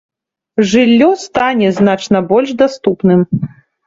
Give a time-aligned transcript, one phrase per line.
[0.69, 3.21] Жыллё стане значна больш даступным.